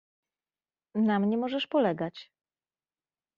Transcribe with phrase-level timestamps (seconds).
[0.95, 2.31] "Na mnie możesz polegać."